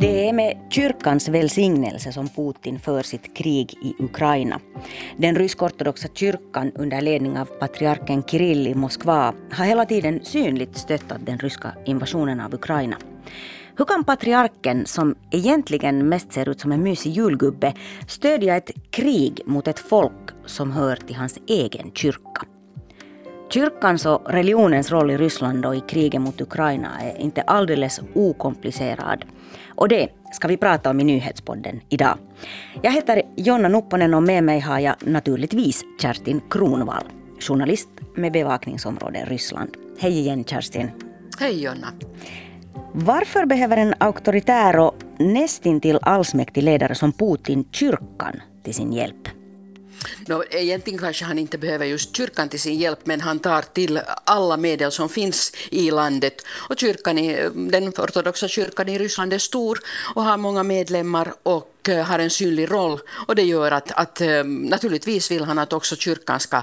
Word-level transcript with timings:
Det 0.00 0.28
är 0.28 0.32
med 0.32 0.56
kyrkans 0.70 1.28
välsignelse 1.28 2.12
som 2.12 2.28
Putin 2.28 2.78
för 2.78 3.02
sitt 3.02 3.36
krig 3.36 3.74
i 3.82 3.94
Ukraina. 4.04 4.60
Den 5.16 5.36
rysk-ortodoxa 5.36 6.08
kyrkan 6.14 6.72
under 6.74 7.00
ledning 7.00 7.38
av 7.38 7.44
patriarken 7.44 8.22
Kirill 8.22 8.66
i 8.66 8.74
Moskva 8.74 9.34
har 9.52 9.64
hela 9.64 9.86
tiden 9.86 10.20
synligt 10.22 10.76
stöttat 10.76 11.26
den 11.26 11.38
ryska 11.38 11.72
invasionen 11.84 12.40
av 12.40 12.54
Ukraina. 12.54 12.96
Hur 13.76 13.84
kan 13.84 14.04
patriarken, 14.04 14.86
som 14.86 15.14
egentligen 15.30 16.08
mest 16.08 16.32
ser 16.32 16.48
ut 16.48 16.60
som 16.60 16.72
en 16.72 16.82
mysig 16.82 17.12
julgubbe, 17.12 17.74
stödja 18.08 18.56
ett 18.56 18.70
krig 18.90 19.40
mot 19.46 19.68
ett 19.68 19.78
folk 19.78 20.30
som 20.46 20.72
hör 20.72 20.96
till 20.96 21.16
hans 21.16 21.38
egen 21.46 21.90
kyrka? 21.94 22.46
Kyrkans 23.50 24.06
och 24.06 24.30
religionens 24.30 24.90
roll 24.90 25.10
i 25.10 25.16
Ryssland 25.16 25.66
och 25.66 25.76
i 25.76 25.80
kriget 25.80 26.20
mot 26.20 26.40
Ukraina 26.40 27.00
är 27.00 27.20
inte 27.20 27.42
alldeles 27.42 28.00
okomplicerad. 28.14 29.24
Och 29.78 29.88
det 29.88 30.08
ska 30.32 30.48
vi 30.48 30.56
prata 30.56 30.90
om 30.90 31.00
i 31.00 31.04
nyhetspodden 31.04 31.80
idag. 31.88 32.18
Jag 32.82 32.92
heter 32.92 33.22
Jonna 33.36 33.68
Nupponen 33.68 34.14
och 34.14 34.22
med 34.22 34.44
mig 34.44 34.60
har 34.60 34.78
jag 34.78 34.94
naturligtvis 35.00 35.84
Kerstin 36.02 36.40
Kronvall, 36.50 37.04
journalist 37.40 37.88
med 38.16 38.32
bevakningsområde 38.32 39.24
Ryssland. 39.24 39.70
Hej 39.98 40.18
igen 40.18 40.44
Kerstin. 40.44 40.90
Hej 41.40 41.62
Jonna. 41.64 41.92
Varför 42.92 43.46
behöver 43.46 43.76
en 43.76 43.94
auktoritär 43.98 44.78
och 44.78 44.94
nästintill 45.18 45.98
allsmäktig 46.02 46.62
ledare 46.62 46.94
som 46.94 47.12
Putin 47.12 47.64
kyrkan 47.72 48.40
till 48.64 48.74
sin 48.74 48.92
hjälp? 48.92 49.37
No, 50.26 50.44
egentligen 50.50 50.98
kanske 50.98 51.24
han 51.24 51.38
inte 51.38 51.58
behöver 51.58 51.86
just 51.86 52.16
kyrkan 52.16 52.48
till 52.48 52.60
sin 52.60 52.78
hjälp, 52.78 52.98
men 53.04 53.20
han 53.20 53.38
tar 53.38 53.62
till 53.62 54.00
alla 54.24 54.56
medel 54.56 54.92
som 54.92 55.08
finns 55.08 55.52
i 55.70 55.90
landet. 55.90 56.42
Och 56.68 56.78
kyrkan 56.78 57.18
i, 57.18 57.48
den 57.54 57.88
ortodoxa 57.88 58.48
kyrkan 58.48 58.88
i 58.88 58.98
Ryssland 58.98 59.32
är 59.32 59.38
stor 59.38 59.78
och 60.14 60.22
har 60.22 60.36
många 60.36 60.62
medlemmar 60.62 61.34
och 61.42 61.88
eh, 61.88 62.04
har 62.04 62.18
en 62.18 62.30
synlig 62.30 62.70
roll. 62.70 63.00
Och 63.26 63.34
det 63.34 63.42
gör 63.42 63.70
att, 63.70 63.92
att 63.92 64.20
eh, 64.20 64.44
naturligtvis 64.44 65.30
vill 65.30 65.44
han 65.44 65.58
att 65.58 65.72
också 65.72 65.96
kyrkan 65.96 66.40
ska, 66.40 66.62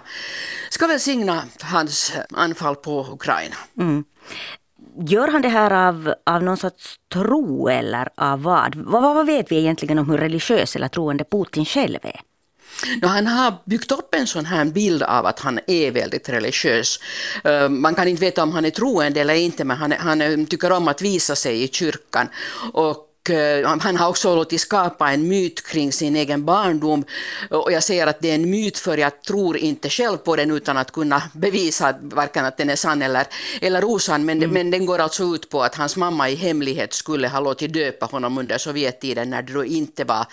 ska 0.70 0.88
välsigna 0.88 1.44
hans 1.62 2.14
eh, 2.16 2.24
anfall 2.34 2.76
på 2.76 3.08
Ukraina. 3.12 3.56
Mm. 3.78 4.04
Gör 5.08 5.28
han 5.28 5.42
det 5.42 5.50
här 5.50 5.88
av, 5.88 6.14
av 6.24 6.44
någon 6.44 6.58
sorts 6.58 7.00
tro 7.14 7.70
eller 7.70 8.10
av 8.16 8.44
vad? 8.44 8.76
vad? 8.76 9.16
Vad 9.16 9.26
vet 9.26 9.52
vi 9.52 9.58
egentligen 9.58 10.00
om 10.00 10.10
hur 10.10 10.18
religiös 10.18 10.76
eller 10.76 10.88
troende 10.88 11.24
Putin 11.24 11.66
själv 11.66 12.00
är? 12.04 12.22
No, 13.02 13.08
han 13.08 13.28
har 13.28 13.54
byggt 13.66 13.92
upp 13.92 14.16
en 14.16 14.28
sån 14.28 14.46
här 14.46 14.66
bild 14.66 15.04
av 15.04 15.26
att 15.26 15.40
han 15.40 15.60
är 15.68 15.92
väldigt 15.92 16.30
religiös. 16.30 17.00
Eh, 17.44 17.70
man 17.70 17.96
kan 17.96 18.08
inte 18.08 18.22
veta 18.22 18.44
om 18.44 18.52
han 18.52 18.66
är 18.66 18.70
troende 18.70 19.22
eller 19.22 19.34
inte, 19.34 19.64
men 19.64 19.78
han, 19.78 19.92
han 19.92 20.22
eh, 20.22 20.46
tycker 20.46 20.72
om 20.72 20.88
att 20.88 21.02
visa 21.02 21.36
sig 21.36 21.64
i 21.64 21.68
kyrkan. 21.68 22.28
Och 22.74 23.05
han 23.80 23.98
har 23.98 24.10
också 24.10 24.36
låtit 24.36 24.62
skapa 24.62 25.12
en 25.12 25.28
myt 25.28 25.68
kring 25.68 25.92
sin 25.92 26.16
egen 26.16 26.46
barndom. 26.46 27.06
Och 27.50 27.72
jag 27.72 27.84
säger 27.84 28.08
att 28.08 28.22
det 28.22 28.32
är 28.32 28.36
en 28.36 28.50
myt 28.50 28.78
för 28.78 28.98
jag 28.98 29.22
tror 29.22 29.58
inte 29.58 29.90
själv 29.90 30.18
på 30.18 30.36
den 30.36 30.52
utan 30.52 30.78
att 30.78 30.92
kunna 30.92 31.22
bevisa 31.34 31.96
varken 32.02 32.46
att 32.46 32.58
den 32.58 32.70
är 32.70 32.76
sann 32.76 33.02
eller, 33.02 33.26
eller 33.62 33.84
osann. 33.84 34.26
Men, 34.26 34.38
mm. 34.38 34.52
men 34.52 34.72
den 34.72 34.86
går 34.86 35.00
alltså 35.00 35.24
ut 35.24 35.50
på 35.50 35.64
att 35.64 35.76
hans 35.76 35.98
mamma 35.98 36.30
i 36.30 36.36
hemlighet 36.36 36.94
skulle 36.94 37.28
ha 37.28 37.40
låtit 37.40 37.74
döpa 37.74 38.06
honom 38.06 38.38
under 38.38 38.58
Sovjettiden 38.58 39.30
när 39.30 39.42
det 39.42 39.54
då 39.54 39.66
inte 39.66 40.04
var 40.04 40.26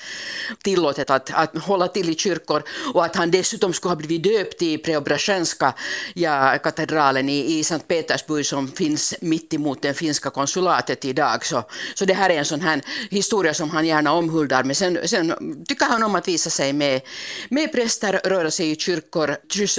tillåtet 0.62 1.10
att, 1.10 1.30
att 1.34 1.58
hålla 1.58 1.88
till 1.88 2.10
i 2.10 2.14
kyrkor. 2.14 2.62
Och 2.94 3.04
att 3.04 3.16
han 3.16 3.30
dessutom 3.30 3.72
skulle 3.72 3.90
ha 3.90 3.96
blivit 3.96 4.22
döpt 4.22 4.62
i 4.62 4.78
Preobrasjenska 4.78 5.74
ja, 6.14 6.58
katedralen 6.62 7.28
i, 7.28 7.58
i 7.58 7.64
Sankt 7.64 7.88
Petersburg 7.88 8.46
som 8.46 8.68
finns 8.68 9.14
mitt 9.20 9.54
emot 9.54 9.82
det 9.82 9.94
finska 9.94 10.30
konsulatet 10.30 11.04
idag. 11.04 11.46
Så, 11.46 11.64
så 11.94 12.04
det 12.04 12.14
här 12.14 12.30
är 12.30 12.38
en 12.38 12.44
sån 12.44 12.60
här 12.60 12.81
historia 13.10 13.54
som 13.54 13.70
han 13.70 13.86
gärna 13.86 14.12
omhuldar. 14.12 14.64
Men 14.64 14.74
sen, 14.74 14.98
sen 15.04 15.34
tycker 15.68 15.86
han 15.86 16.02
om 16.02 16.14
att 16.14 16.28
visa 16.28 16.50
sig 16.50 16.72
med, 16.72 17.00
med 17.48 17.72
präster, 17.72 18.20
röra 18.24 18.50
sig 18.50 18.70
i 18.70 18.76
kyrkor, 18.76 19.36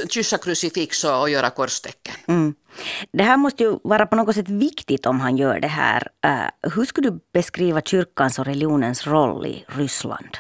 kyssa 0.10 0.38
krucifix 0.38 1.04
och, 1.04 1.22
och 1.22 1.30
göra 1.30 1.50
korstecken. 1.50 2.16
Mm. 2.28 2.54
Det 3.12 3.24
här 3.24 3.38
måste 3.38 3.64
ju 3.64 3.80
vara 3.84 4.06
på 4.06 4.16
något 4.16 4.36
sätt 4.36 4.50
viktigt 4.50 5.06
om 5.06 5.20
han 5.20 5.38
gör 5.38 5.60
det 5.60 5.68
här. 5.68 6.08
Uh, 6.26 6.72
hur 6.76 6.86
skulle 6.86 7.10
du 7.10 7.20
beskriva 7.34 7.82
kyrkans 7.82 8.40
och 8.40 8.46
religionens 8.46 9.08
roll 9.08 9.46
i 9.46 9.66
Ryssland? 9.68 10.38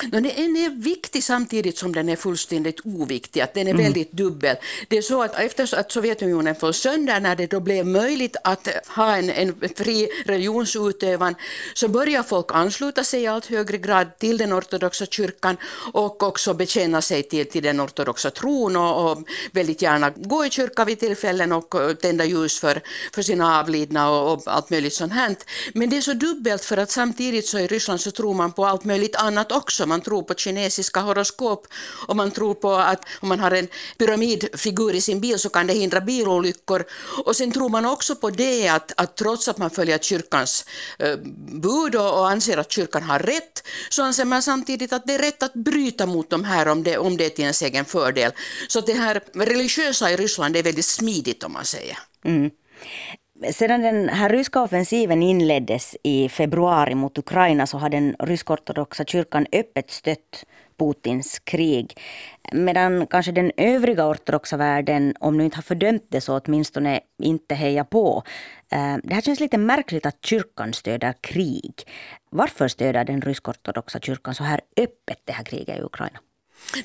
Den 0.00 0.26
är 0.26 0.70
viktig 0.70 1.24
samtidigt 1.24 1.78
som 1.78 1.94
den 1.94 2.08
är 2.08 2.16
fullständigt 2.16 2.80
oviktig, 2.84 3.40
att 3.40 3.54
den 3.54 3.66
är 3.66 3.70
mm. 3.70 3.82
väldigt 3.82 4.12
dubbel. 4.12 4.56
Det 4.88 4.98
är 4.98 5.02
så 5.02 5.22
att 5.22 5.40
efter 5.40 5.78
att 5.78 5.92
Sovjetunionen 5.92 6.54
föll 6.54 6.74
sönder, 6.74 7.20
när 7.20 7.36
det 7.36 7.46
då 7.46 7.60
blev 7.60 7.86
möjligt 7.86 8.36
att 8.44 8.68
ha 8.86 9.16
en, 9.16 9.30
en 9.30 9.54
fri 9.76 10.08
religionsutövan, 10.26 11.34
så 11.74 11.88
börjar 11.88 12.22
folk 12.22 12.46
ansluta 12.52 13.04
sig 13.04 13.22
i 13.22 13.26
allt 13.26 13.46
högre 13.46 13.78
grad 13.78 14.18
till 14.18 14.38
den 14.38 14.52
ortodoxa 14.52 15.06
kyrkan 15.06 15.56
och 15.92 16.22
också 16.22 16.54
bekänna 16.54 17.02
sig 17.02 17.22
till, 17.22 17.46
till 17.46 17.62
den 17.62 17.80
ortodoxa 17.80 18.30
tron 18.30 18.76
och, 18.76 19.10
och 19.10 19.18
väldigt 19.52 19.82
gärna 19.82 20.10
gå 20.10 20.46
i 20.46 20.50
kyrka 20.50 20.84
vid 20.84 21.00
tillfällen 21.00 21.52
och 21.52 21.74
tända 22.02 22.24
ljus 22.24 22.60
för, 22.60 22.80
för 23.14 23.22
sina 23.22 23.58
avlidna 23.60 24.10
och, 24.10 24.32
och 24.32 24.42
allt 24.46 24.70
möjligt 24.70 24.94
sånt 24.94 25.12
här. 25.12 25.36
Men 25.74 25.90
det 25.90 25.96
är 25.96 26.00
så 26.00 26.12
dubbelt 26.12 26.64
för 26.64 26.76
att 26.76 26.90
samtidigt 26.90 27.46
så 27.46 27.58
i 27.58 27.66
Ryssland 27.66 28.00
så 28.00 28.10
tror 28.10 28.34
man 28.34 28.52
på 28.52 28.66
allt 28.66 28.84
möjligt 28.84 29.16
annat 29.16 29.52
också 29.52 29.81
också. 29.82 29.88
Man 29.88 30.00
tror 30.00 30.22
på 30.22 30.34
kinesiska 30.34 31.00
horoskop 31.00 31.66
och 32.08 32.16
man 32.16 32.30
tror 32.30 32.54
på 32.54 32.74
att 32.74 33.04
om 33.22 33.28
man 33.28 33.40
har 33.40 33.50
en 33.50 33.68
pyramidfigur 33.98 34.94
i 34.94 35.00
sin 35.00 35.20
bil 35.20 35.38
så 35.38 35.50
kan 35.50 35.66
det 35.66 35.74
hindra 35.74 36.00
bilolyckor. 36.00 36.84
Och 37.26 37.36
sen 37.36 37.52
tror 37.52 37.68
man 37.68 37.86
också 37.86 38.16
på 38.16 38.30
det 38.30 38.68
att, 38.68 38.92
att 38.96 39.16
trots 39.16 39.48
att 39.48 39.58
man 39.58 39.70
följer 39.70 39.98
kyrkans 39.98 40.64
eh, 40.98 41.16
bud 41.62 41.94
och, 41.94 42.18
och 42.18 42.30
anser 42.30 42.58
att 42.58 42.72
kyrkan 42.72 43.02
har 43.02 43.18
rätt 43.18 43.62
så 43.90 44.02
anser 44.02 44.24
man 44.24 44.42
samtidigt 44.42 44.92
att 44.92 45.06
det 45.06 45.14
är 45.14 45.18
rätt 45.18 45.42
att 45.42 45.54
bryta 45.54 46.06
mot 46.06 46.30
de 46.30 46.44
här 46.44 46.68
om 46.68 46.82
det, 46.82 46.98
om 46.98 47.16
det 47.16 47.24
är 47.24 47.30
till 47.30 47.44
ens 47.44 47.62
egen 47.62 47.84
fördel. 47.84 48.32
Så 48.68 48.80
det 48.80 48.94
här 48.94 49.20
religiösa 49.34 50.10
i 50.10 50.16
Ryssland 50.16 50.56
är 50.56 50.62
väldigt 50.62 50.86
smidigt 50.86 51.44
om 51.44 51.52
man 51.52 51.64
säger. 51.64 51.98
Mm. 52.24 52.50
Sedan 53.50 53.82
den 53.82 54.08
här 54.08 54.28
ryska 54.28 54.62
offensiven 54.62 55.22
inleddes 55.22 55.96
i 56.02 56.28
februari 56.28 56.94
mot 56.94 57.18
Ukraina 57.18 57.66
så 57.66 57.78
har 57.78 57.88
den 57.88 58.16
rysk-ortodoxa 58.18 59.04
kyrkan 59.04 59.46
öppet 59.52 59.90
stött 59.90 60.44
Putins 60.78 61.38
krig. 61.38 61.98
Medan 62.52 63.06
kanske 63.06 63.32
den 63.32 63.52
övriga 63.56 64.08
ortodoxa 64.08 64.56
världen, 64.56 65.14
om 65.20 65.36
nu 65.36 65.44
inte 65.44 65.56
har 65.56 65.62
fördömt 65.62 66.06
det 66.08 66.20
så 66.20 66.38
åtminstone 66.38 67.00
inte 67.22 67.54
hejar 67.54 67.84
på. 67.84 68.22
Eh, 68.72 68.96
det 69.02 69.14
här 69.14 69.20
känns 69.20 69.40
lite 69.40 69.58
märkligt 69.58 70.06
att 70.06 70.24
kyrkan 70.24 70.72
stöder 70.72 71.14
krig. 71.20 71.74
Varför 72.30 72.68
stöder 72.68 73.04
den 73.04 73.20
rysk-ortodoxa 73.20 74.00
kyrkan 74.00 74.34
så 74.34 74.44
här 74.44 74.60
öppet 74.76 75.18
det 75.24 75.32
här 75.32 75.44
kriget 75.44 75.78
i 75.78 75.82
Ukraina? 75.82 76.18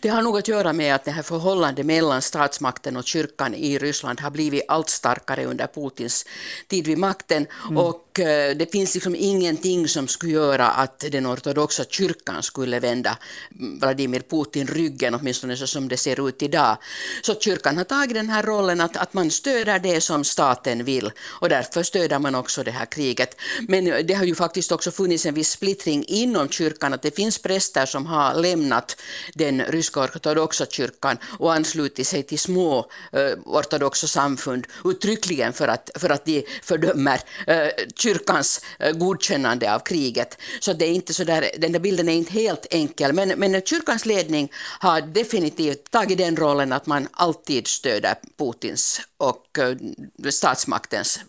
Det 0.01 0.09
har 0.09 0.21
nog 0.21 0.37
att 0.37 0.47
göra 0.47 0.73
med 0.73 0.95
att 0.95 1.05
det 1.05 1.11
här 1.11 1.21
förhållandet 1.21 1.85
mellan 1.85 2.21
statsmakten 2.21 2.97
och 2.97 3.05
kyrkan 3.05 3.53
i 3.53 3.77
Ryssland 3.77 4.21
har 4.21 4.29
blivit 4.29 4.63
allt 4.67 4.89
starkare 4.89 5.45
under 5.45 5.67
Putins 5.67 6.25
tid 6.67 6.87
vid 6.87 6.97
makten. 6.97 7.47
Mm. 7.65 7.77
Och 7.77 8.06
Eh, 8.19 8.55
det 8.57 8.71
finns 8.71 8.93
liksom 8.93 9.15
ingenting 9.15 9.87
som 9.87 10.07
skulle 10.07 10.31
göra 10.31 10.67
att 10.67 10.99
den 10.99 11.27
ortodoxa 11.27 11.83
kyrkan 11.83 12.43
skulle 12.43 12.79
vända 12.79 13.17
mm, 13.59 13.79
Vladimir 13.79 14.19
Putin 14.19 14.67
ryggen, 14.67 15.15
åtminstone 15.15 15.57
så 15.57 15.67
som 15.67 15.87
det 15.87 15.97
ser 15.97 16.27
ut 16.27 16.41
idag. 16.41 16.77
Så 17.21 17.39
kyrkan 17.39 17.77
har 17.77 17.83
tagit 17.83 18.13
den 18.13 18.29
här 18.29 18.43
rollen 18.43 18.81
att, 18.81 18.97
att 18.97 19.13
man 19.13 19.31
stöder 19.31 19.79
det 19.79 20.01
som 20.01 20.23
staten 20.23 20.83
vill 20.83 21.11
och 21.41 21.49
därför 21.49 21.83
stöder 21.83 22.19
man 22.19 22.35
också 22.35 22.63
det 22.63 22.71
här 22.71 22.85
kriget. 22.85 23.35
Men 23.67 23.87
eh, 23.87 24.05
det 24.05 24.13
har 24.13 24.25
ju 24.25 24.35
faktiskt 24.35 24.71
också 24.71 24.91
funnits 24.91 25.25
en 25.25 25.33
viss 25.33 25.51
splittring 25.51 26.05
inom 26.07 26.49
kyrkan, 26.49 26.93
att 26.93 27.01
det 27.01 27.15
finns 27.15 27.37
präster 27.41 27.85
som 27.85 28.05
har 28.05 28.35
lämnat 28.35 29.01
den 29.33 29.61
ryska 29.61 29.99
ortodoxa 29.99 30.65
kyrkan 30.65 31.17
och 31.39 31.53
anslutit 31.53 32.07
sig 32.07 32.23
till 32.23 32.39
små 32.39 32.91
eh, 33.11 33.39
ortodoxa 33.45 34.07
samfund 34.07 34.67
uttryckligen 34.85 35.53
för 35.53 35.67
att, 35.67 35.89
för 35.95 36.09
att 36.09 36.25
de 36.25 36.45
fördömer 36.63 37.19
eh, 37.47 37.67
kyrkans 38.07 38.61
eh, 38.79 38.91
godkännande 38.91 39.75
av 39.75 39.79
kriget. 39.79 40.37
Så 40.59 40.73
det 40.73 40.85
är 40.85 40.93
inte 40.93 41.13
så 41.13 41.23
där, 41.23 41.49
den 41.57 41.71
där 41.71 41.79
bilden 41.79 42.09
är 42.09 42.13
inte 42.13 42.33
helt 42.33 42.65
enkel, 42.71 43.13
men, 43.13 43.29
men 43.29 43.61
kyrkans 43.61 44.05
ledning 44.05 44.51
har 44.79 45.01
definitivt 45.01 45.91
tagit 45.91 46.17
den 46.17 46.35
rollen 46.35 46.73
att 46.73 46.85
man 46.85 47.07
alltid 47.11 47.67
stöder 47.67 48.15
Putins 48.37 49.01
och 49.17 49.59
eh, 49.59 50.29
statsmaktens 50.29 51.19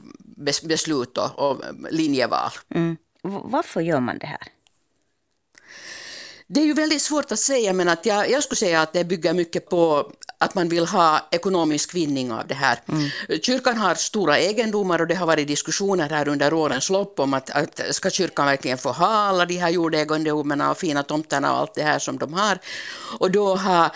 beslut 0.62 1.18
och, 1.18 1.38
och 1.38 1.64
eh, 1.64 1.72
linjeval. 1.90 2.50
Mm. 2.74 2.96
Varför 3.22 3.80
gör 3.80 4.00
man 4.00 4.18
det 4.18 4.26
här? 4.26 4.42
Det 6.50 6.60
är 6.60 6.64
ju 6.64 6.74
väldigt 6.74 7.02
svårt 7.02 7.32
att 7.32 7.38
säga, 7.38 7.72
men 7.72 7.88
att 7.88 8.06
jag, 8.06 8.30
jag 8.30 8.42
skulle 8.42 8.56
säga 8.56 8.82
att 8.82 8.92
det 8.92 9.04
bygger 9.04 9.34
mycket 9.34 9.68
på 9.68 10.12
att 10.38 10.54
man 10.54 10.68
vill 10.68 10.86
ha 10.86 11.28
ekonomisk 11.30 11.94
vinning 11.94 12.32
av 12.32 12.46
det 12.46 12.54
här. 12.54 12.78
Mm. 12.88 13.10
Kyrkan 13.42 13.76
har 13.76 13.94
stora 13.94 14.38
egendomar 14.38 15.00
och 15.00 15.06
det 15.06 15.14
har 15.14 15.26
varit 15.26 15.48
diskussioner 15.48 16.08
här 16.08 16.28
under 16.28 16.52
årens 16.52 16.90
lopp 16.90 17.20
om 17.20 17.34
att, 17.34 17.50
att 17.50 17.80
ska 17.90 18.10
kyrkan 18.10 18.46
verkligen 18.46 18.78
få 18.78 18.92
ha 18.92 19.06
alla 19.06 19.46
de 19.46 19.56
här 19.56 19.70
jordegendomarna 19.70 20.70
och 20.70 20.78
fina 20.78 21.02
tomterna 21.02 21.52
och 21.52 21.58
allt 21.58 21.74
det 21.74 21.82
här 21.82 21.98
som 21.98 22.18
de 22.18 22.32
har. 22.32 22.58
Och 23.18 23.30
då 23.30 23.56
har 23.56 23.90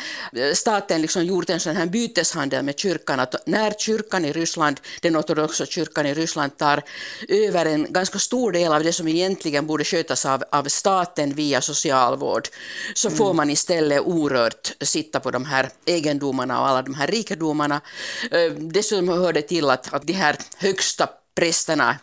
staten 0.55 1.03
liksom 1.03 1.25
gjort 1.25 1.51
en 1.51 1.61
sån 1.61 1.77
här 1.77 1.87
byteshandel 1.87 2.65
med 2.65 2.79
kyrkan 2.79 3.21
att 3.21 3.47
när 3.47 3.71
kyrkan 3.71 4.25
i 4.25 4.33
Ryssland, 4.33 4.81
den 5.01 5.17
ortodoxa 5.17 5.67
kyrkan 5.67 6.07
i 6.07 6.15
Ryssland 6.15 6.57
tar 6.57 6.83
över 7.29 7.67
en 7.67 7.93
ganska 7.93 8.19
stor 8.19 8.53
del 8.53 8.73
av 8.73 8.83
det 8.85 8.93
som 8.93 9.09
egentligen 9.09 9.67
borde 9.67 9.85
skötas 9.85 10.27
av, 10.27 10.45
av 10.51 10.65
staten 10.65 11.35
via 11.35 11.61
socialvård, 11.61 12.42
så 12.95 13.09
mm. 13.09 13.19
får 13.19 13.35
man 13.35 13.51
istället 13.51 14.01
orört 14.01 14.73
sitta 14.81 15.21
på 15.21 15.31
de 15.31 15.45
här 15.45 15.71
egendomarna 15.87 16.61
och 16.61 16.69
alla 16.69 16.83
de 16.83 16.95
här 16.95 17.07
rikedomarna. 17.07 17.81
Eh, 18.31 18.53
dessutom 18.53 19.09
hör 19.09 19.33
det 19.33 19.43
till 19.43 19.71
att, 19.71 19.95
att 19.95 20.07
de 20.07 20.13
här 20.13 20.37
högsta 20.57 21.09
prästerna 21.35 21.97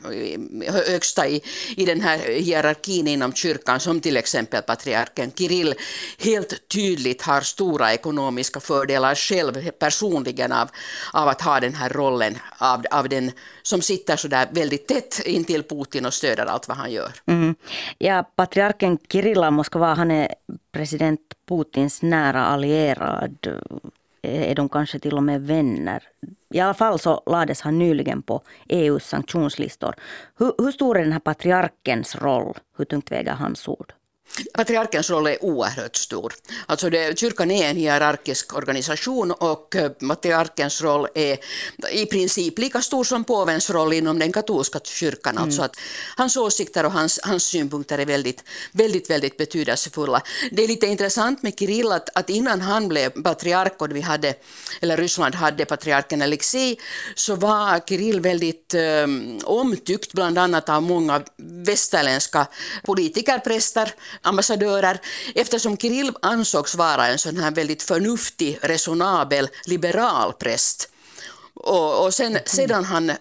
eh, 0.64 0.74
högsta 0.74 1.28
i, 1.28 1.42
i 1.78 1.86
den 1.86 2.02
här 2.02 2.18
hierarkin 2.20 3.08
inom 3.08 3.34
kyrkan, 3.34 3.80
som 3.80 4.02
till 4.02 4.18
exempel 4.18 4.62
patriarken 4.62 5.31
Kirill, 5.31 5.74
helt 6.20 6.68
tydligt 6.68 7.22
har 7.22 7.42
stora 7.42 7.94
ekonomiska 7.94 8.60
fördelar 8.60 9.16
själv 9.16 9.72
personligen 9.72 10.52
av, 10.52 10.70
av 11.14 11.28
att 11.28 11.42
ha 11.42 11.60
den 11.60 11.74
här 11.74 11.90
rollen 11.90 12.38
av, 12.58 12.86
av 12.92 13.10
den 13.10 13.31
som 13.62 13.81
sitter 13.81 14.16
så 14.16 14.28
där 14.28 14.48
väldigt 14.52 14.88
tätt 14.88 15.22
intill 15.26 15.64
Putin 15.64 16.06
och 16.06 16.14
stöder 16.14 16.46
allt 16.46 16.68
vad 16.68 16.78
han 16.78 16.92
gör. 16.92 17.12
Mm. 17.25 17.56
Ja, 17.98 18.24
patriarken 18.36 18.98
Kirill 19.12 19.44
av 19.44 19.54
Moskva, 19.54 19.94
han 19.94 20.12
är 20.12 20.34
president 20.72 21.20
Putins 21.48 22.02
nära 22.02 22.46
allierad 22.46 23.48
är 24.21 24.56
de 24.56 24.69
kanske 24.69 25.00
till 25.00 25.18
och 25.18 25.24
med 25.24 25.42
vänner. 25.42 26.04
I 26.54 26.60
alla 26.60 26.74
fall 26.74 27.00
så 27.00 27.24
lades 27.25 27.62
han 27.62 27.80
nyligen 27.80 28.21
på 28.21 28.42
EUs 28.69 29.06
sanktionslistor. 29.07 29.95
Hur, 30.38 30.54
hur 30.57 30.71
stor 30.71 30.98
är 30.98 31.04
den 31.04 31.12
här 31.12 31.19
patriarkens 31.19 32.16
roll? 32.16 32.57
Hur 32.77 32.86
tungt 32.86 33.12
väger 33.12 33.33
hans 33.33 33.68
ord? 33.68 33.94
Patriarkens 34.54 35.10
roll 35.10 35.28
är 35.28 35.44
oerhört 35.44 35.96
stor. 35.96 36.34
Alltså 36.66 36.90
det, 36.90 37.20
kyrkan 37.20 37.52
är 37.52 37.70
en 37.70 37.78
hierarkisk 37.78 38.56
organisation 38.56 39.31
och 39.31 39.76
eh, 39.76 39.90
patriarkens 39.90 40.81
roll 40.81 41.08
är 41.16 41.38
i 41.92 42.06
princip 42.06 42.60
lika 42.60 42.81
stor 42.81 43.04
som 43.04 43.24
påvens 43.24 43.70
roll 43.70 43.94
inom 43.94 44.20
den 44.20 44.31
katolska 44.31 44.80
kyrkan. 44.84 45.31
Mm. 45.31 45.44
Alltså 45.44 45.62
att 45.62 45.76
hans 46.18 46.38
åsikter 46.38 46.86
och 46.86 46.92
hans, 46.92 47.20
hans 47.24 47.44
synpunkter 47.44 47.98
är 47.98 48.06
väldigt, 48.06 48.44
väldigt, 48.72 49.10
väldigt 49.10 49.38
betydelsefulla. 49.38 50.22
Det 50.52 50.64
är 50.64 50.68
lite 50.68 50.88
intressant 50.88 51.44
med 51.44 51.60
Kirill 51.60 51.92
att, 51.92 52.10
att 52.14 52.30
innan 52.30 52.62
han 52.62 52.88
blev 52.88 53.10
patriark 53.10 53.82
och 53.82 53.96
vi 53.96 54.02
hade, 54.02 54.34
eller 54.82 54.98
Ryssland 54.98 55.36
hade 55.36 55.66
patriarken 55.66 56.22
Alexei, 56.22 56.80
så 57.16 57.36
var 57.36 57.80
Kirill 57.88 58.22
väldigt 58.22 58.74
um, 58.74 59.40
omtyckt 59.44 60.14
bland 60.14 60.38
annat 60.38 60.70
av 60.70 60.84
många 60.84 61.22
västerländska 61.38 62.48
politiker, 62.84 63.40
präster, 63.40 63.94
ambassadörer 64.21 65.00
eftersom 65.36 65.77
Kirill 65.77 66.12
ansågs 66.21 66.75
vara 66.75 67.07
en 67.07 67.19
sån 67.19 67.38
här 67.38 67.51
väldigt 67.51 67.83
förnuftig, 67.83 68.60
resonabel, 68.62 69.50
liberal 69.66 70.33
präst. 70.33 70.89
Och, 71.54 72.06
och 72.06 72.13
sen, 72.13 72.31
mm. 72.31 72.42
sedan 72.45 72.83
han, 72.83 73.12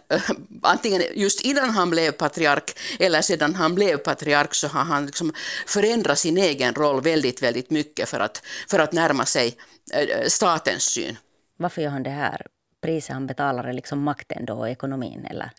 antingen 0.62 1.02
just 1.14 1.40
innan 1.40 1.70
han 1.70 1.90
blev 1.90 2.12
patriark 2.12 2.78
eller 2.98 3.22
sedan 3.22 3.54
han 3.54 3.74
blev 3.74 3.96
patriark 3.96 4.54
så 4.54 4.68
har 4.68 4.84
han 4.84 5.06
liksom 5.06 5.32
förändrat 5.66 6.18
sin 6.18 6.38
egen 6.38 6.74
roll 6.74 7.00
väldigt, 7.00 7.42
väldigt 7.42 7.70
mycket 7.70 8.08
för 8.08 8.20
att, 8.20 8.42
för 8.70 8.78
att 8.78 8.92
närma 8.92 9.24
sig 9.24 9.56
eh, 9.92 10.26
statens 10.26 10.82
syn. 10.82 11.16
Varför 11.56 11.82
gör 11.82 11.90
han 11.90 12.02
det 12.02 12.10
här? 12.10 12.46
Priset 12.82 13.12
han 13.12 13.26
betalar 13.26 13.64
är 13.64 13.72
liksom 13.72 14.02
makten 14.02 14.44
då 14.46 14.54
och 14.54 14.68
ekonomin 14.68 15.26
eller? 15.30 15.50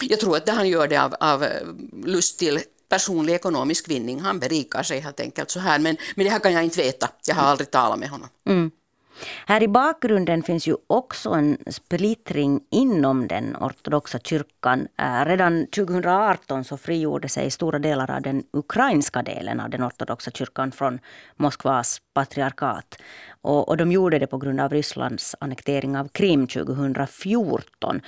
Jag 0.00 0.20
tror 0.20 0.36
att 0.36 0.48
han 0.48 0.68
gör 0.68 0.88
det 0.88 0.96
av, 0.96 1.14
av 1.20 1.46
lust 2.04 2.38
till 2.38 2.60
personlig 2.88 3.34
ekonomisk 3.34 3.90
vinning. 3.90 4.20
Han 4.20 4.38
berikar 4.38 4.82
sig 4.82 5.00
helt 5.00 5.20
enkelt 5.20 5.50
så 5.50 5.60
här. 5.60 5.78
Men, 5.78 5.96
men 6.14 6.24
det 6.24 6.30
här 6.30 6.38
kan 6.38 6.52
jag 6.52 6.64
inte 6.64 6.82
veta. 6.82 7.08
Jag 7.26 7.34
har 7.34 7.42
aldrig 7.42 7.70
talat 7.70 7.98
med 7.98 8.08
honom. 8.08 8.28
Mm. 8.46 8.70
Här 9.46 9.62
i 9.62 9.68
bakgrunden 9.68 10.42
finns 10.42 10.66
ju 10.66 10.76
också 10.86 11.30
en 11.30 11.58
splittring 11.66 12.60
inom 12.70 13.28
den 13.28 13.56
ortodoxa 13.56 14.18
kyrkan. 14.18 14.88
Äh, 14.98 15.24
redan 15.26 15.66
2018 15.66 16.64
så 16.64 16.76
frigjorde 16.76 17.28
sig 17.28 17.50
stora 17.50 17.78
delar 17.78 18.10
av 18.10 18.22
den 18.22 18.42
ukrainska 18.52 19.22
delen 19.22 19.60
av 19.60 19.70
den 19.70 19.84
ortodoxa 19.84 20.30
kyrkan 20.30 20.72
från 20.72 20.98
Moskvas 21.36 22.00
patriarkat. 22.14 22.98
Och, 23.42 23.68
och 23.68 23.76
de 23.76 23.92
gjorde 23.92 24.18
det 24.18 24.26
på 24.26 24.38
grund 24.38 24.60
av 24.60 24.70
Rysslands 24.70 25.36
annektering 25.40 25.96
av 25.96 26.08
Krim 26.08 26.46
2014 26.46 28.00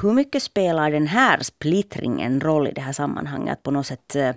hur 0.00 0.12
mycket 0.12 0.42
spelar 0.42 0.90
den 0.90 1.06
här 1.06 1.42
splittringen 1.42 2.40
roll 2.40 2.68
i 2.68 2.72
det 2.72 2.80
här 2.80 2.92
sammanhanget? 2.92 3.62
På 3.62 3.70
något 3.70 3.86
sätt 3.86 4.16
eh, 4.16 4.30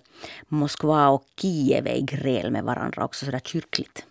Moskva 0.48 1.08
och 1.08 1.24
Kiev 1.42 1.88
är 1.88 1.96
i 1.96 2.02
gräl 2.02 2.52
med 2.52 2.64
varandra 2.64 3.06
också 3.06 3.26
sådär 3.26 3.40
kyrkligt. 3.40 4.06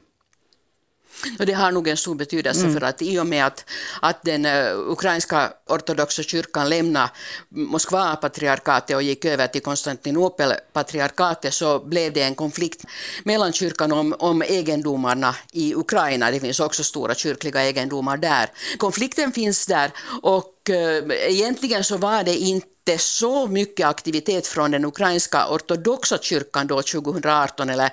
Och 1.39 1.47
det 1.47 1.53
har 1.53 1.73
nog 1.73 1.89
en 1.89 1.97
stor 1.97 2.15
betydelse 2.15 2.61
mm. 2.61 2.75
för 2.75 2.87
att 2.87 3.03
i 3.03 3.19
och 3.19 3.27
med 3.27 3.47
att, 3.47 3.65
att 4.03 4.23
den 4.23 4.47
uh, 4.47 4.91
ukrainska 4.91 5.53
ortodoxa 5.67 6.23
kyrkan 6.23 6.69
lämnade 6.69 7.11
Moskva-patriarkatet 7.49 8.97
och 8.97 9.03
gick 9.03 9.25
över 9.25 9.47
till 9.47 9.63
Konstantinopel-patriarkatet 9.63 11.55
så 11.55 11.79
blev 11.79 12.13
det 12.13 12.23
en 12.23 12.35
konflikt 12.35 12.85
mellan 13.25 13.53
kyrkan 13.53 13.93
om, 13.93 14.15
om 14.19 14.43
egendomarna 14.43 15.35
i 15.53 15.75
Ukraina. 15.75 16.31
Det 16.31 16.41
finns 16.41 16.61
också 16.61 16.85
stora 16.85 17.15
kyrkliga 17.15 17.63
egendomar 17.63 18.17
där. 18.17 18.51
Konflikten 18.79 19.33
finns 19.33 19.67
där 19.67 19.91
och 20.23 20.54
Eh, 20.71 21.31
egentligen 21.31 21.85
så 21.85 21.97
var 21.97 22.25
det 22.25 22.37
inte 22.37 22.74
inte 22.87 23.03
så 23.03 23.47
mycket 23.47 23.87
aktivitet 23.87 24.47
från 24.47 24.71
den 24.71 24.85
ukrainska 24.85 25.49
ortodoxa 25.49 26.19
kyrkan 26.19 26.67
då 26.67 26.83
2018 26.83 27.71
eller 27.71 27.91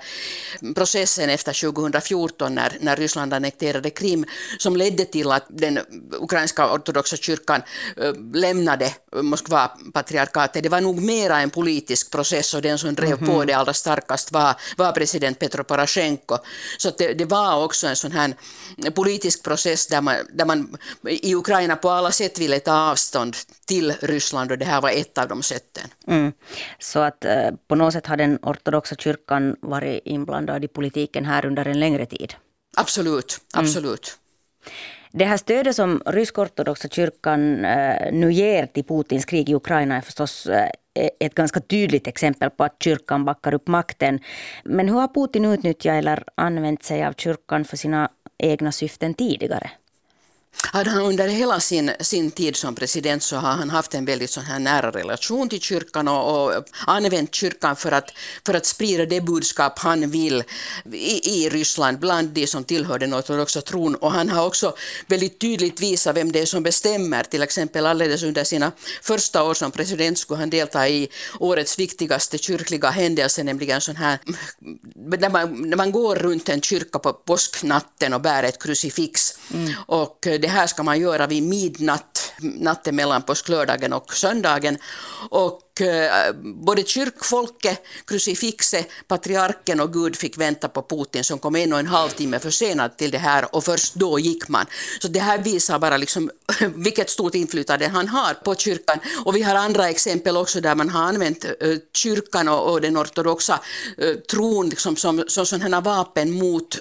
processen 0.74 1.30
efter 1.30 1.72
2014 1.72 2.54
när, 2.54 2.76
när 2.80 2.96
Ryssland 2.96 3.34
annekterade 3.34 3.90
Krim 3.90 4.24
som 4.58 4.76
ledde 4.76 5.04
till 5.04 5.32
att 5.32 5.46
den 5.48 5.78
ukrainska 6.20 6.74
ortodoxa 6.74 7.16
kyrkan 7.16 7.62
äh, 7.96 8.12
lämnade 8.34 8.94
Moskva-patriarkatet. 9.12 10.62
Det 10.62 10.68
var 10.68 10.80
nog 10.80 11.02
mera 11.02 11.40
en 11.40 11.50
politisk 11.50 12.10
process 12.10 12.54
och 12.54 12.62
den 12.62 12.78
som 12.78 12.94
drev 12.94 13.12
mm 13.12 13.18
-hmm. 13.18 13.26
på 13.26 13.32
mhm. 13.32 13.46
det 13.46 13.52
allra 13.52 13.74
starkast 13.74 14.32
var, 14.32 14.54
var 14.76 14.92
president 14.92 15.38
Petro 15.38 15.64
Poroshenko. 15.64 16.38
Så 16.78 16.90
det, 16.98 17.14
det, 17.14 17.24
var 17.24 17.64
också 17.64 17.86
en 17.86 17.96
sån 17.96 18.12
här 18.12 18.34
politisk 18.94 19.42
process 19.42 19.86
där 19.86 20.00
man, 20.00 20.16
där 20.32 20.44
man 20.44 20.76
i 21.08 21.34
Ukraina 21.34 21.76
på 21.76 21.90
alla 21.90 22.12
sätt 22.12 22.38
ville 22.38 22.60
ta 22.60 22.90
avstånd 22.90 23.36
till 23.66 23.94
Ryssland 24.00 24.52
och 24.52 24.58
det 24.58 24.64
här 24.64 24.81
var 24.82 24.90
ett 24.90 25.18
av 25.18 25.28
de 25.28 25.42
sätten. 25.42 25.84
Mm. 26.06 26.32
Så 26.78 26.98
att 26.98 27.24
eh, 27.24 27.50
på 27.68 27.74
något 27.74 27.92
sätt 27.92 28.06
har 28.06 28.16
den 28.16 28.38
ortodoxa 28.42 28.96
kyrkan 28.96 29.56
varit 29.60 30.00
inblandad 30.04 30.64
i 30.64 30.68
politiken 30.68 31.24
här 31.24 31.46
under 31.46 31.68
en 31.68 31.80
längre 31.80 32.06
tid? 32.06 32.34
Absolut, 32.76 33.40
mm. 33.54 33.64
absolut. 33.64 34.18
Mm. 34.18 34.22
Det 35.14 35.24
här 35.24 35.36
stödet 35.36 35.76
som 35.76 36.02
rysk-ortodoxa 36.06 36.88
kyrkan 36.88 37.64
eh, 37.64 38.12
nu 38.12 38.32
ger 38.32 38.66
till 38.66 38.84
Putins 38.84 39.24
krig 39.24 39.50
i 39.50 39.54
Ukraina 39.54 39.96
är 39.96 40.00
förstås 40.00 40.46
eh, 40.46 40.68
ett 41.20 41.34
ganska 41.34 41.60
tydligt 41.60 42.06
exempel 42.06 42.50
på 42.50 42.64
att 42.64 42.82
kyrkan 42.82 43.24
backar 43.24 43.54
upp 43.54 43.68
makten. 43.68 44.20
Men 44.64 44.88
hur 44.88 44.94
har 44.94 45.08
Putin 45.08 45.44
utnyttjat 45.44 45.94
eller 45.94 46.24
använt 46.34 46.82
sig 46.82 47.04
av 47.04 47.12
kyrkan 47.12 47.64
för 47.64 47.76
sina 47.76 48.08
egna 48.38 48.72
syften 48.72 49.14
tidigare? 49.14 49.70
Hade 50.72 50.90
han 50.90 51.02
under 51.02 51.28
hela 51.28 51.60
sin, 51.60 51.90
sin 52.00 52.30
tid 52.30 52.56
som 52.56 52.74
president 52.74 53.22
så 53.22 53.36
har 53.36 53.52
han 53.52 53.70
haft 53.70 53.94
en 53.94 54.04
väldigt 54.04 54.30
sån 54.30 54.44
här 54.44 54.58
nära 54.58 54.90
relation 54.90 55.48
till 55.48 55.60
kyrkan 55.60 56.08
och, 56.08 56.56
och 56.56 56.64
använt 56.86 57.34
kyrkan 57.34 57.76
för 57.76 57.92
att, 57.92 58.10
för 58.46 58.54
att 58.54 58.66
sprida 58.66 59.06
det 59.06 59.20
budskap 59.20 59.78
han 59.78 60.10
vill 60.10 60.44
i, 60.92 61.44
i 61.44 61.48
Ryssland 61.48 61.98
bland 61.98 62.28
de 62.28 62.46
som 62.46 62.64
tillhör 62.64 62.98
den 62.98 63.14
ortodoxa 63.14 63.60
tron. 63.60 63.94
Och 63.94 64.12
han 64.12 64.28
har 64.28 64.46
också 64.46 64.74
väldigt 65.06 65.38
tydligt 65.38 65.80
visat 65.80 66.16
vem 66.16 66.32
det 66.32 66.40
är 66.40 66.46
som 66.46 66.62
bestämmer. 66.62 67.22
Till 67.22 67.42
exempel 67.42 67.86
alldeles 67.86 68.22
under 68.22 68.44
sina 68.44 68.72
första 69.02 69.42
år 69.42 69.54
som 69.54 69.70
president 69.70 70.18
skulle 70.18 70.40
han 70.40 70.50
delta 70.50 70.88
i 70.88 71.08
årets 71.40 71.78
viktigaste 71.78 72.38
kyrkliga 72.38 72.90
händelse, 72.90 73.42
nämligen 73.42 73.80
sån 73.80 73.96
här 73.96 74.18
när 75.20 75.30
man, 75.30 75.70
när 75.70 75.76
man 75.76 75.92
går 75.92 76.16
runt 76.16 76.48
en 76.48 76.60
kyrka 76.60 76.98
på 76.98 77.12
påsknatten 77.12 78.12
och 78.12 78.20
bär 78.20 78.42
ett 78.42 78.62
krucifix. 78.62 79.38
Mm. 79.54 79.72
Och 79.86 80.26
det 80.42 80.48
här 80.48 80.66
ska 80.66 80.82
man 80.82 81.00
göra 81.00 81.26
vid 81.26 81.42
midnatt, 81.42 82.32
natten 82.38 82.96
mellan 82.96 83.22
påsklördagen 83.22 83.92
och 83.92 84.14
söndagen. 84.14 84.78
Och 85.30 85.71
och 85.72 85.80
eh, 85.80 86.34
både 86.42 86.84
kyrkfolket, 86.84 87.82
krucifixet, 88.06 88.88
patriarken 89.08 89.80
och 89.80 89.92
Gud 89.92 90.16
fick 90.16 90.38
vänta 90.38 90.68
på 90.68 90.82
Putin 90.82 91.24
som 91.24 91.38
kom 91.38 91.56
en 91.56 91.72
och 91.72 91.78
en 91.78 91.86
halv 91.86 92.08
timme 92.08 92.38
försenad 92.38 92.96
till 92.96 93.10
det 93.10 93.18
här 93.18 93.54
och 93.54 93.64
först 93.64 93.94
då 93.94 94.18
gick 94.18 94.48
man. 94.48 94.66
Så 95.00 95.08
det 95.08 95.20
här 95.20 95.38
visar 95.38 95.78
bara 95.78 95.96
liksom 95.96 96.30
vilket 96.74 97.10
stort 97.10 97.34
inflytande 97.34 97.88
han 97.88 98.08
har 98.08 98.34
på 98.34 98.54
kyrkan. 98.54 98.98
Och 99.24 99.36
vi 99.36 99.42
har 99.42 99.54
andra 99.54 99.88
exempel 99.88 100.36
också 100.36 100.60
där 100.60 100.74
man 100.74 100.88
har 100.88 101.02
använt 101.02 101.44
eh, 101.44 101.76
kyrkan 101.92 102.48
och, 102.48 102.80
den 102.80 102.98
ortodoxa 102.98 103.60
eh, 103.98 104.14
tron 104.14 104.68
liksom 104.68 104.96
som, 104.96 105.24
som 105.26 105.46
sådana 105.46 105.80
vapen 105.80 106.30
mot 106.30 106.78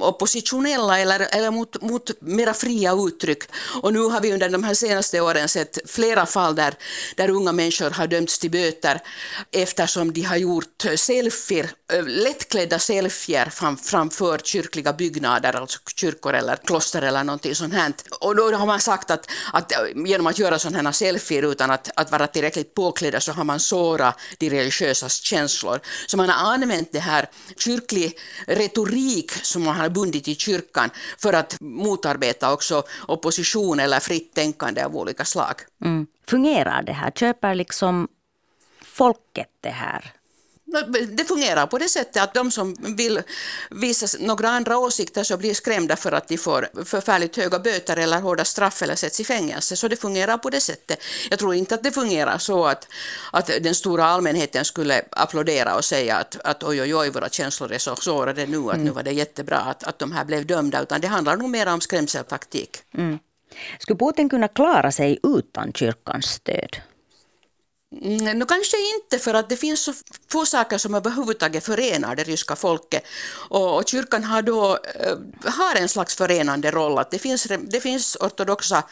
oppositionella 0.00 0.98
eller, 0.98 1.26
eller 1.30 1.50
mot, 1.50 1.82
mot 1.82 2.10
mera 2.20 2.54
fria 2.54 2.92
uttryck. 2.92 3.42
Och 3.82 3.92
nu 3.92 4.00
har 4.00 4.20
vi 4.20 4.32
under 4.32 4.48
de 4.48 4.64
här 4.64 4.74
senaste 4.74 5.20
åren 5.20 5.48
sett 5.48 5.78
flera 5.86 6.26
fall 6.26 6.54
där, 6.54 6.74
där 7.16 7.30
unga 7.30 7.52
människor 7.52 7.90
har 7.90 8.13
dömts 8.14 8.38
till 8.38 8.50
böter 8.50 9.00
eftersom 9.52 10.12
de 10.12 10.22
har 10.22 10.36
gjort 10.36 10.84
selfier, 10.96 11.70
lättklädda 12.06 12.78
selfier 12.78 13.46
fram, 13.50 13.76
framför 13.76 14.38
kyrkliga 14.38 14.92
byggnader, 14.92 15.52
alltså 15.56 15.78
kyrkor 15.96 16.34
eller 16.34 16.56
kloster 16.56 17.02
eller 17.02 17.24
någonting 17.24 17.54
sånt 17.54 17.74
här. 17.74 17.92
Och 18.20 18.36
då 18.36 18.52
har 18.52 18.66
man 18.66 18.80
sagt 18.80 19.10
att, 19.10 19.30
att 19.52 19.72
genom 20.06 20.26
att 20.26 20.38
göra 20.38 20.58
sådana 20.58 20.88
här 20.88 20.92
selfier 20.92 21.42
utan 21.42 21.70
att, 21.70 21.90
att 21.96 22.10
vara 22.10 22.26
tillräckligt 22.26 22.74
påklädda 22.74 23.20
så 23.20 23.32
har 23.32 23.44
man 23.44 23.60
sårat 23.60 24.20
de 24.38 24.50
religiösas 24.50 25.14
känslor. 25.20 25.80
Så 26.06 26.16
man 26.16 26.28
har 26.28 26.54
använt 26.54 26.92
det 26.92 26.98
här 26.98 27.26
kyrklig 27.56 28.18
retorik 28.46 29.32
som 29.32 29.62
man 29.62 29.76
har 29.76 29.88
bundit 29.88 30.28
i 30.28 30.34
kyrkan 30.34 30.90
för 31.18 31.32
att 31.32 31.56
motarbeta 31.60 32.52
också 32.52 32.82
opposition 33.08 33.80
eller 33.80 34.00
fritt 34.00 34.34
tänkande 34.34 34.84
av 34.84 34.96
olika 34.96 35.24
slag. 35.24 35.54
Mm. 35.84 36.06
Fungerar 36.28 36.82
det 36.82 36.92
här? 36.92 37.10
Köper 37.10 37.54
liksom 37.54 38.08
folket 38.82 39.48
det 39.60 39.70
här? 39.70 40.12
Det 41.08 41.24
fungerar 41.24 41.66
på 41.66 41.78
det 41.78 41.88
sättet 41.88 42.22
att 42.22 42.34
de 42.34 42.50
som 42.50 42.76
vill 42.96 43.22
visa 43.70 44.18
några 44.20 44.48
andra 44.48 44.78
åsikter 44.78 45.24
så 45.24 45.36
blir 45.36 45.54
skrämda 45.54 45.96
för 45.96 46.12
att 46.12 46.28
de 46.28 46.38
får 46.38 46.84
förfärligt 46.84 47.36
höga 47.36 47.58
böter 47.58 47.96
eller 47.96 48.20
hårda 48.20 48.44
straff 48.44 48.82
eller 48.82 48.94
sätts 48.94 49.20
i 49.20 49.24
fängelse. 49.24 49.76
Så 49.76 49.88
det 49.88 49.96
fungerar 49.96 50.38
på 50.38 50.50
det 50.50 50.60
sättet. 50.60 50.98
Jag 51.30 51.38
tror 51.38 51.54
inte 51.54 51.74
att 51.74 51.82
det 51.82 51.90
fungerar 51.90 52.38
så 52.38 52.64
att, 52.64 52.88
att 53.32 53.46
den 53.46 53.74
stora 53.74 54.04
allmänheten 54.04 54.64
skulle 54.64 55.02
applådera 55.10 55.76
och 55.76 55.84
säga 55.84 56.16
att, 56.16 56.40
att 56.44 56.62
oj, 56.62 56.82
oj, 56.82 56.94
oj, 56.94 57.10
våra 57.10 57.28
känslor 57.28 57.72
är 57.72 57.78
så 57.78 57.96
sårade 57.96 58.46
nu, 58.46 58.58
att 58.58 58.74
mm. 58.74 58.84
nu 58.84 58.90
var 58.90 59.02
det 59.02 59.12
jättebra 59.12 59.58
att, 59.58 59.84
att 59.84 59.98
de 59.98 60.12
här 60.12 60.24
blev 60.24 60.46
dömda, 60.46 60.82
utan 60.82 61.00
det 61.00 61.08
handlar 61.08 61.36
nog 61.36 61.50
mer 61.50 61.66
om 61.66 61.80
skrämseltaktik. 61.80 62.78
Mm. 62.94 63.18
Skulle 63.78 63.98
Putin 63.98 64.28
kunna 64.28 64.48
klara 64.48 64.90
sig 64.92 65.18
utan 65.22 65.72
kyrkans 65.72 66.26
stöd? 66.26 66.76
Mm, 68.02 68.38
no, 68.38 68.46
kanske 68.46 68.76
inte, 68.94 69.18
för 69.18 69.34
att 69.34 69.48
det 69.48 69.56
finns 69.56 69.80
så 69.80 69.92
få 70.28 70.46
saker 70.46 70.78
som 70.78 70.94
överhuvudtaget 70.94 71.64
förenar 71.64 72.16
det 72.16 72.24
ryska 72.24 72.56
folket. 72.56 73.04
Och, 73.48 73.76
och 73.76 73.88
kyrkan 73.88 74.24
har 74.24 74.42
då 74.42 74.78
eh, 75.00 75.16
har 75.44 75.76
en 75.76 75.88
slags 75.88 76.14
förenande 76.14 76.70
roll. 76.70 76.98
Att 76.98 77.10
det, 77.10 77.18
finns, 77.18 77.46
det 77.60 77.80
finns 77.80 78.16
ortodoxa, 78.20 78.82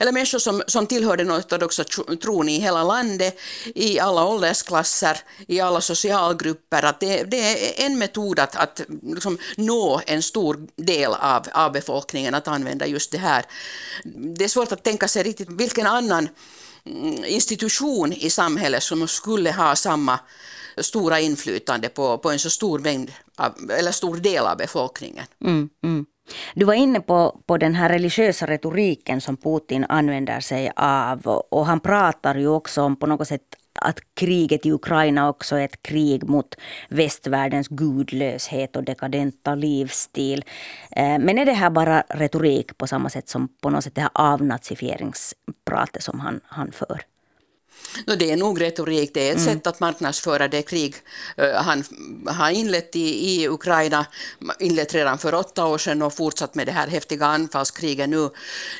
eller 0.00 0.12
människor 0.12 0.38
som, 0.38 0.62
som 0.66 0.86
tillhör 0.86 1.16
den 1.16 1.32
ortodoxa 1.32 1.84
tron 2.22 2.48
i 2.48 2.58
hela 2.58 2.84
landet, 2.84 3.38
i 3.74 3.98
alla 3.98 4.24
åldersklasser, 4.24 5.18
i 5.48 5.60
alla 5.60 5.80
socialgrupper. 5.80 6.82
Att 6.82 7.00
det, 7.00 7.22
det 7.22 7.80
är 7.80 7.86
en 7.86 7.98
metod 7.98 8.38
att, 8.38 8.56
att 8.56 8.80
liksom 9.02 9.38
nå 9.56 10.00
en 10.06 10.22
stor 10.22 10.66
del 10.76 11.14
av, 11.14 11.46
av 11.52 11.72
befolkningen 11.72 12.34
att 12.34 12.48
använda 12.48 12.86
just 12.86 13.12
det 13.12 13.18
här. 13.18 13.44
Det 14.36 14.44
är 14.44 14.48
svårt 14.48 14.72
att 14.72 14.84
tänka 14.84 15.08
sig 15.08 15.22
riktigt 15.22 15.48
vilken 15.50 15.86
annan 15.86 16.28
Mm, 16.90 17.24
institution 17.24 18.12
i 18.12 18.30
samhället 18.30 18.82
som 18.82 19.08
skulle 19.08 19.52
ha 19.52 19.76
samma 19.76 20.20
stora 20.76 21.20
inflytande 21.20 21.88
på, 21.88 22.18
på 22.18 22.30
en 22.30 22.38
så 22.38 22.50
stor 22.50 22.78
mängd 22.78 23.10
av, 23.36 23.70
eller 23.78 23.92
stor 23.92 24.16
del 24.16 24.46
av 24.46 24.56
befolkningen. 24.56 25.24
Mm, 25.44 25.68
mm. 25.84 26.06
Du 26.54 26.64
var 26.64 26.74
inne 26.74 27.00
på, 27.00 27.40
på 27.46 27.56
den 27.56 27.74
här 27.74 27.88
religiösa 27.88 28.46
retoriken 28.46 29.20
som 29.20 29.36
Putin 29.36 29.86
använder 29.88 30.40
sig 30.40 30.72
av 30.76 31.26
och 31.26 31.66
han 31.66 31.80
pratar 31.80 32.34
ju 32.34 32.48
också 32.48 32.82
om 32.82 32.96
på 32.96 33.06
något 33.06 33.28
sätt 33.28 33.42
att 33.80 34.00
kriget 34.14 34.66
i 34.66 34.72
Ukraina 34.72 35.28
också 35.28 35.56
är 35.56 35.64
ett 35.64 35.82
krig 35.82 36.24
mot 36.24 36.54
västvärldens 36.88 37.68
gudlöshet 37.68 38.76
och 38.76 38.84
dekadenta 38.84 39.54
livsstil. 39.54 40.44
Eh, 40.90 41.18
men 41.18 41.38
är 41.38 41.46
det 41.46 41.52
här 41.52 41.70
bara 41.70 42.02
retorik 42.08 42.78
på 42.78 42.86
samma 42.86 43.10
sätt 43.10 43.28
som 43.28 43.48
på 43.60 43.70
något 43.70 43.84
sätt 43.84 43.94
det 43.94 44.00
här 44.00 44.10
avnazifieringspratet 44.14 46.02
som 46.02 46.20
han, 46.20 46.40
han 46.44 46.72
för? 46.72 47.00
No, 48.06 48.14
det 48.14 48.30
är 48.30 48.36
nog 48.36 48.60
retorik, 48.60 49.10
det 49.14 49.28
är 49.28 49.32
ett 49.32 49.38
mm. 49.40 49.54
sätt 49.54 49.66
att 49.66 49.80
marknadsföra 49.80 50.48
det 50.48 50.62
krig 50.62 50.94
uh, 51.42 51.54
han 51.54 51.84
har 52.26 52.50
inlett 52.50 52.96
i, 52.96 53.34
i 53.34 53.48
Ukraina, 53.48 54.06
inlett 54.58 54.94
redan 54.94 55.18
för 55.18 55.34
åtta 55.34 55.66
år 55.66 55.78
sedan 55.78 56.02
och 56.02 56.14
fortsatt 56.14 56.54
med 56.54 56.66
det 56.66 56.72
här 56.72 56.86
häftiga 56.88 57.26
anfallskriget 57.26 58.08
nu, 58.08 58.30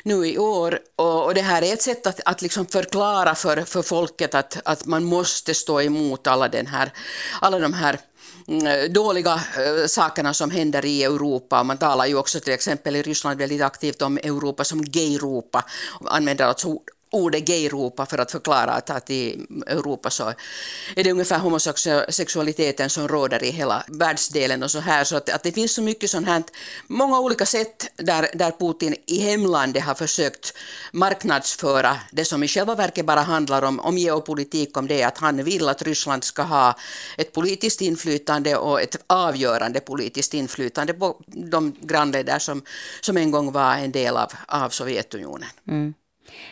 nu 0.03 0.27
i 0.27 0.37
år. 0.37 0.79
Och, 0.95 1.25
och 1.25 1.33
det 1.33 1.41
här 1.41 1.61
är 1.61 1.73
ett 1.73 1.81
sätt 1.81 2.07
att, 2.07 2.19
att 2.25 2.41
liksom 2.41 2.65
förklara 2.65 3.35
för, 3.35 3.61
för 3.61 3.81
folket 3.81 4.35
att, 4.35 4.57
att 4.65 4.85
man 4.85 5.03
måste 5.03 5.53
stå 5.53 5.81
emot 5.81 6.27
alla, 6.27 6.47
den 6.47 6.67
här, 6.67 6.93
alla 7.41 7.59
de 7.59 7.73
här 7.73 7.99
mm, 8.47 8.93
dåliga 8.93 9.33
uh, 9.35 9.85
sakerna 9.87 10.33
som 10.33 10.51
händer 10.51 10.85
i 10.85 11.03
Europa. 11.03 11.63
Man 11.63 11.77
talar 11.77 12.05
ju 12.05 12.15
också 12.15 12.39
till 12.39 12.53
exempel 12.53 12.95
i 12.95 13.01
Ryssland 13.01 13.39
väldigt 13.39 13.61
aktivt 13.61 14.01
om 14.01 14.17
Europa 14.17 14.63
som 14.63 14.81
gay-Europa, 14.81 15.65
använder 16.05 16.45
alltså 16.45 16.77
ordet 17.11 17.45
gay-Europa 17.45 18.05
för 18.05 18.17
att 18.17 18.31
förklara 18.31 18.71
att, 18.71 18.89
att 18.89 19.09
i 19.09 19.45
Europa 19.67 20.09
så 20.09 20.33
är 20.95 21.03
det 21.03 21.11
ungefär 21.11 21.39
homosexualiteten 21.39 22.89
som 22.89 23.07
råder 23.07 23.43
i 23.43 23.51
hela 23.51 23.83
världsdelen 23.87 24.63
och 24.63 24.71
så 24.71 24.79
här. 24.79 25.03
Så 25.03 25.17
att, 25.17 25.29
att 25.29 25.43
det 25.43 25.51
finns 25.51 25.73
så 25.73 25.81
mycket 25.81 26.09
sånt 26.09 26.27
här, 26.27 26.43
många 26.87 27.19
olika 27.19 27.45
sätt 27.45 27.91
där, 27.95 28.29
där 28.33 28.51
Putin 28.51 28.95
i 29.05 29.19
hemlandet 29.19 29.83
har 29.83 29.95
försökt 29.95 30.53
marknadsföra 30.91 31.97
det 32.11 32.25
som 32.25 32.43
i 32.43 32.47
själva 32.47 32.75
verket 32.75 33.05
bara 33.05 33.21
handlar 33.21 33.61
om, 33.61 33.79
om 33.79 33.97
geopolitik, 33.97 34.77
om 34.77 34.87
det 34.87 35.03
att 35.03 35.17
han 35.17 35.43
vill 35.43 35.69
att 35.69 35.81
Ryssland 35.81 36.23
ska 36.23 36.41
ha 36.41 36.77
ett 37.17 37.33
politiskt 37.33 37.81
inflytande 37.81 38.55
och 38.55 38.81
ett 38.81 38.95
avgörande 39.07 39.79
politiskt 39.79 40.33
inflytande 40.33 40.93
på 40.93 41.21
de 41.27 41.75
grannländer 41.81 42.39
som, 42.39 42.61
som 43.01 43.17
en 43.17 43.31
gång 43.31 43.51
var 43.51 43.75
en 43.75 43.91
del 43.91 44.17
av, 44.17 44.31
av 44.47 44.69
Sovjetunionen. 44.69 45.49
Mm 45.67 45.93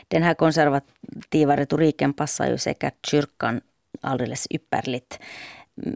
den 0.07 0.23
här 0.23 0.33
konservativa 0.33 1.57
retoriken 1.57 2.13
passar 2.13 2.49
ju 2.49 2.57
säkert 2.57 3.05
kyrkan 3.05 3.61
alldeles 4.01 4.47
ypperligt. 4.49 5.19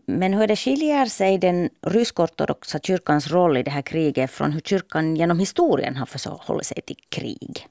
Men 0.05 0.33
hur 0.33 0.47
det 0.47 0.55
skiljer 0.55 1.05
sig 1.05 1.37
den 1.37 1.69
rysk-ortodoxa 1.81 2.79
kyrkans 2.79 3.27
roll 3.27 3.57
i 3.57 3.63
det 3.63 3.71
här 3.71 3.81
kriget 3.81 4.31
från 4.31 4.51
hur 4.51 4.61
kyrkan 4.61 5.15
genom 5.15 5.39
historien 5.39 5.95
har 5.95 6.05
förhållit 6.05 6.65
sig 6.65 6.81
till 6.81 6.97
krig? 7.09 7.67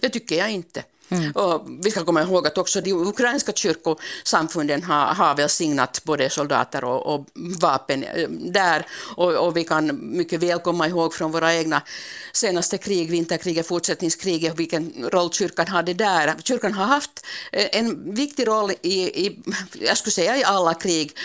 Det 0.00 0.08
tycker 0.08 0.36
jag 0.36 0.50
inte. 0.50 0.84
Mm. 1.12 1.32
Och 1.32 1.66
vi 1.84 1.90
ska 1.90 2.04
komma 2.04 2.22
ihåg 2.22 2.46
att 2.46 2.58
också 2.58 2.80
de 2.80 2.92
ukrainska 2.92 3.52
kyrkosamfunden 3.52 4.82
har, 4.82 5.06
har 5.06 5.34
välsignat 5.36 6.00
både 6.04 6.30
soldater 6.30 6.84
och, 6.84 7.14
och 7.14 7.26
vapen 7.34 8.04
eh, 8.04 8.28
där. 8.28 8.86
Och, 9.16 9.32
och, 9.32 9.56
vi 9.56 9.64
kan 9.64 10.16
mycket 10.16 10.40
väl 10.40 10.58
komma 10.58 10.88
ihåg 10.88 11.14
från 11.14 11.32
våra 11.32 11.54
egna 11.54 11.82
senaste 12.32 12.78
krig, 12.78 13.10
vinterkriget, 13.10 13.66
fortsättningskriget, 13.66 14.58
vilken 14.58 14.92
roll 15.12 15.30
kyrkan 15.30 15.66
hade 15.66 15.94
där. 15.94 16.34
Kyrkan 16.44 16.72
har 16.72 16.86
haft 16.86 17.26
eh, 17.52 17.66
en 17.72 18.14
viktig 18.14 18.46
roll 18.46 18.72
i, 18.82 19.26
i, 19.26 19.38
jag 19.80 19.96
skulle 19.96 20.12
säga 20.12 20.36
i 20.36 20.44
alla 20.44 20.74
krig. 20.74 21.16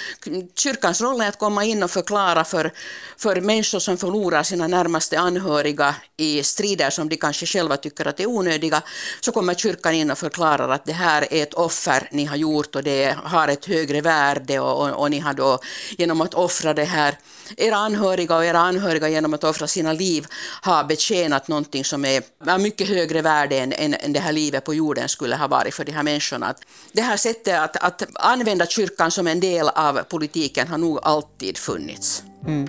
Kyrkans 0.56 1.02
roll 1.02 1.22
är 1.22 1.28
att 1.28 1.40
komma 1.40 1.66
in 1.66 1.84
och 1.84 1.92
förklara 1.92 2.44
för, 2.44 2.74
för 3.18 3.42
människor 3.42 3.80
som 3.80 3.98
förlorar 3.98 4.44
sina 4.44 4.68
närmaste 4.68 5.20
anhöriga 5.20 5.96
i 6.18 6.44
strider 6.44 6.90
som 6.90 7.10
de 7.10 7.18
kanske 7.18 7.46
själva 7.46 7.78
tycker 7.78 8.08
att 8.08 8.20
är 8.20 8.26
onödiga, 8.26 8.82
så 9.22 9.32
kommer 9.32 9.54
kyrkan 9.54 9.77
in 9.86 10.12
och 10.12 10.18
förklarar 10.18 10.70
att 10.70 10.86
det 10.86 10.94
här 10.94 11.34
är 11.34 11.44
ett 11.44 11.54
offer 11.54 12.08
ni 12.12 12.26
har 12.26 12.36
gjort 12.36 12.76
och 12.76 12.84
det 12.84 13.16
har 13.24 13.48
ett 13.48 13.66
högre 13.66 14.02
värde 14.02 14.60
och, 14.60 14.82
och, 14.82 15.02
och 15.02 15.12
ni 15.12 15.20
har 15.20 15.34
då 15.34 15.60
genom 15.98 16.22
att 16.22 16.34
offra 16.34 16.74
det 16.74 16.84
här, 16.84 17.18
era 17.58 17.76
anhöriga 17.76 18.36
och 18.36 18.46
era 18.46 18.60
anhöriga 18.60 19.10
genom 19.10 19.34
att 19.34 19.44
offra 19.44 19.68
sina 19.68 19.94
liv 19.94 20.28
har 20.62 20.84
betjänat 20.84 21.48
någonting 21.48 21.84
som 21.84 22.06
är 22.06 22.24
av 22.48 22.60
mycket 22.62 22.90
högre 22.90 23.22
värde 23.22 23.58
än, 23.58 23.74
än, 23.74 23.94
än 23.94 24.14
det 24.14 24.20
här 24.20 24.32
livet 24.32 24.66
på 24.66 24.74
jorden 24.74 25.10
skulle 25.10 25.36
ha 25.36 25.48
varit 25.48 25.74
för 25.74 25.86
de 25.86 25.92
här 25.92 26.04
människorna. 26.04 26.56
Det 26.92 27.02
här 27.02 27.18
sättet 27.18 27.60
att, 27.60 27.78
att 27.78 28.04
använda 28.14 28.66
kyrkan 28.66 29.12
som 29.12 29.28
en 29.28 29.40
del 29.40 29.70
av 29.70 30.04
politiken 30.04 30.68
har 30.68 30.78
nog 30.78 31.00
alltid 31.04 31.58
funnits. 31.58 32.24
Mm. 32.48 32.68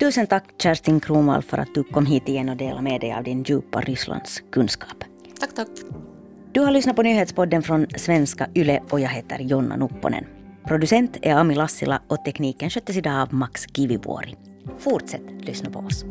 Tusen 0.00 0.26
tack 0.26 0.44
Kerstin 0.62 1.00
Kronwall 1.00 1.42
för 1.42 1.58
att 1.58 1.74
du 1.74 1.84
kom 1.84 2.06
hit 2.06 2.28
igen 2.28 2.48
och 2.48 2.56
delade 2.56 2.82
med 2.82 3.00
dig 3.00 3.12
av 3.12 3.24
din 3.24 3.42
djupa 3.42 3.80
Rysslands 3.80 4.42
kunskap. 4.52 5.09
Tack, 5.40 5.54
tack. 5.54 5.68
Du 6.52 6.60
har 6.60 6.70
lyssnat 6.70 6.96
på 6.96 7.02
nyhetspodden 7.02 7.62
från 7.62 7.86
svenska 7.96 8.48
YLE 8.54 8.82
och 8.90 9.00
jag 9.00 9.08
heter 9.08 9.38
Jonna 9.38 9.76
Nupponen. 9.76 10.24
Producent 10.66 11.16
är 11.22 11.34
Ami 11.34 11.54
Lassila 11.54 12.02
och 12.08 12.24
tekniken 12.24 12.70
sköttes 12.70 12.96
idag 12.96 13.22
av 13.22 13.34
Max 13.34 13.66
Kivivuori. 13.76 14.36
Fortsätt 14.78 15.22
lyssna 15.40 15.70
på 15.70 15.78
oss. 15.78 16.04